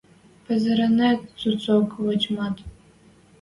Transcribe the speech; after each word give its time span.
Пӹзӹренӹт 0.45 1.19
цуцок 1.39 1.89
Ватюмат. 2.05 2.55